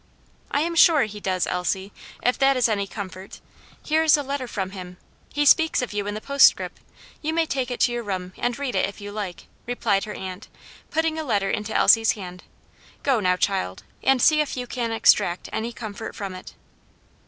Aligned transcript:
"I 0.49 0.61
am 0.61 0.73
sure 0.75 1.03
he 1.03 1.19
does, 1.19 1.45
Elsie, 1.45 1.93
if 2.23 2.35
that 2.39 2.57
is 2.57 2.67
any 2.67 2.87
comfort; 2.87 3.39
here 3.83 4.01
is 4.01 4.17
a 4.17 4.23
letter 4.23 4.47
from 4.47 4.71
him; 4.71 4.97
he 5.31 5.45
speaks 5.45 5.79
of 5.83 5.93
you 5.93 6.07
in 6.07 6.15
the 6.15 6.19
postscript; 6.21 6.79
you 7.21 7.35
may 7.35 7.45
take 7.45 7.69
it 7.69 7.79
to 7.81 7.91
your 7.91 8.01
room 8.01 8.33
and 8.35 8.57
read 8.57 8.73
it, 8.73 8.89
if 8.89 8.99
you 8.99 9.11
like," 9.11 9.45
replied 9.67 10.05
her 10.05 10.13
aunt, 10.15 10.47
putting 10.89 11.19
a 11.19 11.23
letter 11.23 11.51
into 11.51 11.75
Elsie's 11.77 12.13
hand. 12.13 12.43
"Go 13.03 13.19
now, 13.19 13.35
child, 13.35 13.83
and 14.01 14.23
see 14.23 14.41
if 14.41 14.57
you 14.57 14.65
can 14.65 14.91
extract 14.91 15.49
any 15.53 15.71
comfort 15.71 16.15
from 16.15 16.33
it." 16.33 16.55